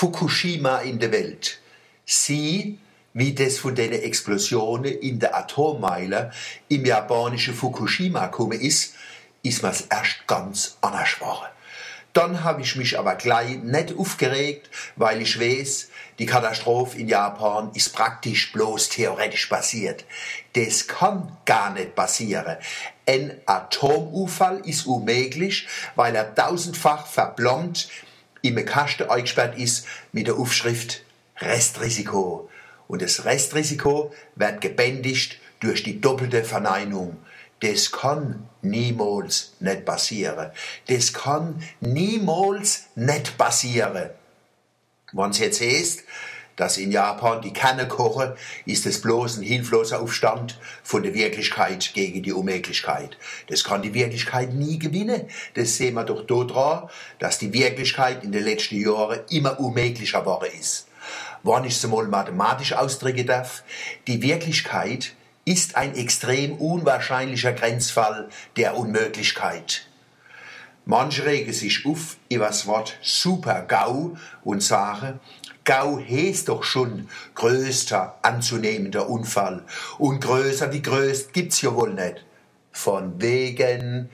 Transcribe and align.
Fukushima 0.00 0.78
in 0.78 0.98
der 0.98 1.12
Welt. 1.12 1.58
Sie, 2.06 2.78
wie 3.12 3.34
das 3.34 3.58
von 3.58 3.74
den 3.74 3.92
Explosionen 3.92 4.86
in 4.86 5.18
der 5.18 5.36
Atommeile 5.36 6.30
im 6.68 6.86
japanischen 6.86 7.52
Fukushima 7.52 8.28
gekommen 8.28 8.58
ist, 8.58 8.94
ist 9.42 9.62
mir's 9.62 9.82
erst 9.90 10.26
ganz 10.26 10.78
anders 10.80 11.16
geworden. 11.16 11.48
Dann 12.14 12.42
habe 12.44 12.62
ich 12.62 12.76
mich 12.76 12.98
aber 12.98 13.14
gleich 13.16 13.58
nicht 13.58 13.94
aufgeregt, 13.94 14.70
weil 14.96 15.20
ich 15.20 15.38
weiß, 15.38 15.90
die 16.18 16.24
Katastrophe 16.24 16.98
in 16.98 17.06
Japan 17.06 17.70
ist 17.74 17.94
praktisch 17.94 18.52
bloß 18.54 18.88
theoretisch 18.88 19.48
passiert. 19.48 20.06
Das 20.54 20.88
kann 20.88 21.36
gar 21.44 21.74
nicht 21.74 21.94
passieren. 21.94 22.56
Ein 23.06 23.38
Atomunfall 23.44 24.62
ist 24.64 24.86
unmöglich, 24.86 25.68
weil 25.94 26.16
er 26.16 26.34
tausendfach 26.34 27.06
verblombt 27.06 27.90
im 28.42 28.64
Kasten 28.64 29.08
eingesperrt 29.10 29.58
ist 29.58 29.86
mit 30.12 30.26
der 30.26 30.36
Aufschrift 30.36 31.02
Restrisiko. 31.38 32.50
Und 32.88 33.02
das 33.02 33.24
Restrisiko 33.24 34.12
wird 34.34 34.60
gebändigt 34.60 35.38
durch 35.60 35.82
die 35.82 36.00
doppelte 36.00 36.44
Verneinung. 36.44 37.18
Das 37.60 37.92
kann 37.92 38.48
niemals 38.62 39.52
nicht 39.60 39.84
passieren. 39.84 40.50
Das 40.88 41.12
kann 41.12 41.62
niemals 41.80 42.86
nicht 42.94 43.36
passieren. 43.36 44.10
Wenn 45.12 45.30
es 45.30 45.38
jetzt 45.38 45.60
heißt, 45.60 46.04
dass 46.60 46.76
in 46.76 46.92
Japan 46.92 47.40
die 47.40 47.54
Kanne 47.54 47.88
kochen, 47.88 48.34
ist 48.66 48.84
es 48.84 49.00
bloß 49.00 49.38
ein 49.38 49.42
hilfloser 49.42 50.02
Aufstand 50.02 50.58
von 50.82 51.02
der 51.02 51.14
Wirklichkeit 51.14 51.92
gegen 51.94 52.22
die 52.22 52.34
Unmöglichkeit. 52.34 53.16
Das 53.46 53.64
kann 53.64 53.80
die 53.80 53.94
Wirklichkeit 53.94 54.52
nie 54.52 54.78
gewinnen. 54.78 55.22
Das 55.54 55.78
sehen 55.78 55.94
wir 55.94 56.04
doch 56.04 56.26
daran, 56.26 56.90
dass 57.18 57.38
die 57.38 57.54
Wirklichkeit 57.54 58.22
in 58.24 58.32
den 58.32 58.44
letzten 58.44 58.76
Jahren 58.76 59.20
immer 59.30 59.58
unmöglicher 59.58 60.20
geworden 60.20 60.50
ist. 60.60 60.88
Wenn 61.42 61.64
ich 61.64 61.76
es 61.76 61.86
mal 61.86 62.06
mathematisch 62.06 62.74
ausdrücken 62.74 63.26
darf, 63.26 63.64
die 64.06 64.20
Wirklichkeit 64.20 65.14
ist 65.46 65.76
ein 65.76 65.94
extrem 65.94 66.52
unwahrscheinlicher 66.52 67.54
Grenzfall 67.54 68.28
der 68.56 68.76
Unmöglichkeit. 68.76 69.86
Manche 70.90 71.24
regen 71.24 71.52
sich 71.52 71.86
auf 71.86 72.16
über 72.28 72.48
das 72.48 72.66
Wort 72.66 72.98
Super-GAU 73.00 74.16
und 74.42 74.60
sagen, 74.60 75.20
GAU 75.62 76.00
heißt 76.00 76.48
doch 76.48 76.64
schon 76.64 77.08
größter 77.36 78.18
anzunehmender 78.22 79.08
Unfall. 79.08 79.62
Und 79.98 80.20
größer 80.20 80.72
wie 80.72 80.82
größt 80.82 81.32
gibt's 81.32 81.62
ja 81.62 81.72
wohl 81.76 81.94
nicht. 81.94 82.24
Von 82.72 83.22
wegen 83.22 84.10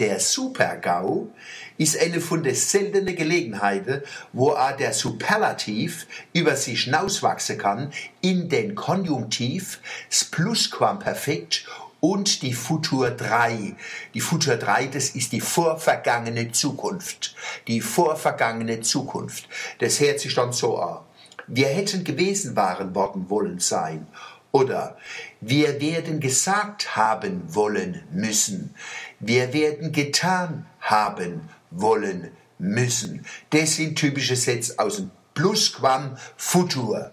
der 0.00 0.18
Super-GAU 0.18 1.28
ist 1.76 1.96
eine 1.96 2.20
von 2.20 2.42
den 2.42 2.56
seltenen 2.56 3.14
Gelegenheiten, 3.14 4.02
wo 4.32 4.50
auch 4.50 4.76
der 4.76 4.94
Superlativ 4.94 6.08
über 6.32 6.56
sich 6.56 6.82
hinauswachsen 6.82 7.58
kann 7.58 7.92
in 8.22 8.48
den 8.48 8.74
Konjunktiv, 8.74 9.78
das 10.10 10.24
Plusquamperfekt 10.24 11.64
und 12.00 12.42
die 12.42 12.52
Futur 12.52 13.10
3. 13.10 13.74
Die 14.14 14.20
Futur 14.20 14.56
3, 14.56 14.86
das 14.86 15.10
ist 15.10 15.32
die 15.32 15.40
vorvergangene 15.40 16.52
Zukunft. 16.52 17.34
Die 17.66 17.80
vorvergangene 17.80 18.80
Zukunft. 18.80 19.48
Das 19.80 20.00
hört 20.00 20.20
sich 20.20 20.34
dann 20.34 20.52
so 20.52 20.78
an. 20.78 21.00
Wir 21.46 21.68
hätten 21.68 22.04
gewesen 22.04 22.56
waren 22.56 22.94
worden 22.94 23.30
wollen 23.30 23.58
sein. 23.58 24.06
Oder 24.52 24.96
wir 25.40 25.80
werden 25.80 26.20
gesagt 26.20 26.96
haben 26.96 27.42
wollen 27.54 28.02
müssen. 28.12 28.74
Wir 29.18 29.52
werden 29.52 29.92
getan 29.92 30.66
haben 30.80 31.48
wollen 31.70 32.30
müssen. 32.58 33.24
Das 33.50 33.76
sind 33.76 33.96
typische 33.96 34.36
Sätze 34.36 34.78
aus 34.78 34.96
dem 34.96 35.10
Plusquam 35.34 36.16
Futur. 36.36 37.12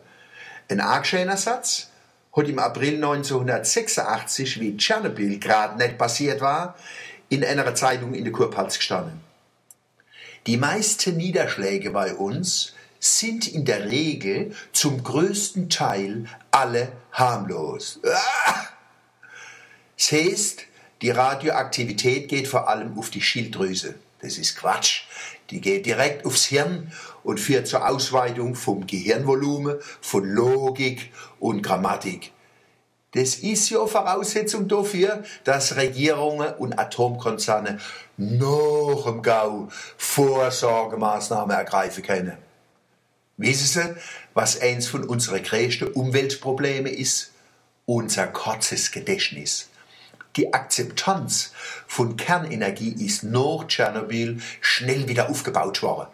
Ein 0.70 0.82
arg 0.82 1.06
schöner 1.06 1.38
Satz, 1.38 1.90
hat 2.36 2.48
im 2.50 2.60
April 2.60 2.96
1986, 2.96 4.60
wie 4.60 4.78
Tschernobyl 4.78 5.40
gerade 5.40 5.78
nicht 5.78 5.98
passiert 5.98 6.42
war, 6.42 6.76
in 7.30 7.44
einer 7.44 7.74
Zeitung 7.76 8.14
in 8.14 8.24
der 8.24 8.34
Kurpfalz 8.34 8.78
gestanden. 8.78 9.22
Die 10.46 10.58
meisten 10.58 11.18
Niederschläge 11.18 11.90
bei 11.92 12.14
uns 12.14 12.74
sind 13.00 13.48
in 13.48 13.66
der 13.66 13.90
Regel 13.90 14.56
zum 14.74 15.04
größten 15.04 15.70
Teil 15.70 16.26
alle 16.52 16.92
harmlos. 17.12 18.00
Das 19.98 20.12
heißt, 20.12 20.64
die 21.02 21.10
Radioaktivität 21.10 22.28
geht 22.28 22.50
vor 22.50 22.68
allem 22.68 23.00
auf 23.00 23.10
die 23.10 23.22
Schilddrüse. 23.22 23.96
Das 24.26 24.40
ist 24.40 24.58
Quatsch. 24.58 25.04
Die 25.52 25.62
geht 25.62 25.86
direkt 25.86 26.26
aufs 26.26 26.46
Hirn 26.46 26.92
und 27.24 27.40
führt 27.40 27.68
zur 27.68 27.88
Ausweitung 27.88 28.56
vom 28.56 28.88
Gehirnvolumen, 28.88 29.78
von 30.02 30.28
Logik 30.28 31.12
und 31.40 31.62
Grammatik. 31.62 32.32
Das 33.12 33.36
ist 33.36 33.70
ja 33.70 33.86
Voraussetzung 33.86 34.68
dafür, 34.68 35.24
dass 35.44 35.76
Regierungen 35.76 36.56
und 36.56 36.80
Atomkonzerne 36.80 37.80
noch 38.18 39.06
im 39.06 39.22
Gau 39.22 39.70
Vorsorgemaßnahmen 39.98 41.56
ergreifen 41.56 42.02
können. 42.02 42.36
Wissen 43.38 43.68
Sie, 43.68 43.96
was 44.34 44.60
eins 44.60 44.88
von 44.88 45.04
unseren 45.04 45.44
größten 45.44 45.90
Umweltproblemen 45.90 46.92
ist? 46.92 47.32
Unser 47.86 48.26
kurzes 48.26 48.92
Gedächtnis. 48.92 49.70
Die 50.36 50.54
Akzeptanz 50.54 51.54
von 51.88 52.18
Kernenergie 52.18 52.96
ist 53.06 53.24
nach 53.24 53.68
Tschernobyl 53.68 54.42
schnell 54.60 55.08
wieder 55.08 55.30
aufgebaut 55.30 55.82
worden. 55.82 56.10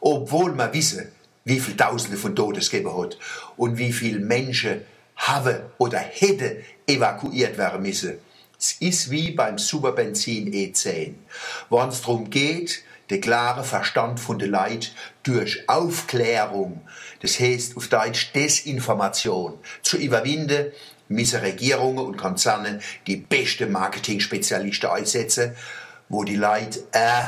Obwohl 0.00 0.52
man 0.52 0.72
wisse, 0.72 1.08
wie 1.44 1.60
viele 1.60 1.76
Tausende 1.76 2.16
von 2.16 2.34
Toten 2.34 2.58
es 2.58 2.70
gegeben 2.70 2.96
hat 2.96 3.18
und 3.56 3.76
wie 3.76 3.92
viele 3.92 4.20
Menschen 4.20 4.80
haben 5.16 5.56
oder 5.78 5.98
hätte 5.98 6.62
evakuiert 6.86 7.58
werden 7.58 7.82
müssen. 7.82 8.18
Es 8.58 8.72
ist 8.80 9.10
wie 9.10 9.32
beim 9.32 9.58
Superbenzin 9.58 10.50
E10. 10.52 11.14
Wenn 11.68 11.88
es 11.88 12.00
darum 12.00 12.30
geht, 12.30 12.82
den 13.10 13.20
klaren 13.20 13.64
Verstand 13.64 14.20
von 14.20 14.38
den 14.38 14.50
Leid 14.50 14.92
durch 15.22 15.68
Aufklärung, 15.68 16.82
das 17.22 17.38
heißt 17.38 17.76
auf 17.76 17.88
Deutsch 17.88 18.32
Desinformation, 18.32 19.58
zu 19.82 19.96
überwinden, 19.96 20.72
müssen 21.08 21.40
Regierungen 21.40 22.04
und 22.04 22.16
Konzerne 22.16 22.80
die 23.06 23.16
besten 23.16 23.70
Marketing-Spezialisten 23.70 24.90
einsetzen, 24.90 25.54
wo 26.08 26.24
die 26.24 26.36
Leute 26.36 26.80
äh 26.92 27.22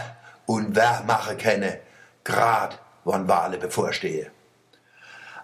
und 0.47 0.75
wer 0.75 1.05
machen 1.07 1.37
können, 1.37 1.75
gerade 2.25 2.77
wann 3.05 3.29
Wahlen 3.29 3.61
bevorstehen. 3.61 4.29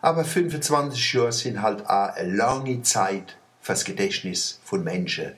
Aber 0.01 0.25
25 0.25 1.15
Jahre 1.15 1.33
sind 1.33 1.63
halt 1.63 1.87
auch 1.87 2.15
eine 2.15 2.35
lange 2.35 2.83
Zeit 2.83 3.37
fürs 3.61 3.85
Gedächtnis 3.85 4.61
von 4.65 4.85
Menschen. 4.85 5.33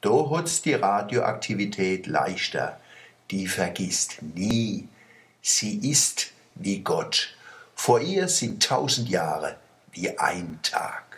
Da 0.00 0.30
hat's 0.30 0.60
die 0.60 0.74
Radioaktivität 0.74 2.06
leichter. 2.06 2.78
Die 3.30 3.46
vergisst 3.46 4.22
nie. 4.22 4.88
Sie 5.42 5.90
ist 5.90 6.32
wie 6.54 6.80
Gott. 6.80 7.36
Vor 7.74 8.00
ihr 8.00 8.28
sind 8.28 8.62
tausend 8.62 9.08
Jahre 9.08 9.56
wie 9.92 10.18
ein 10.18 10.58
Tag. 10.62 11.13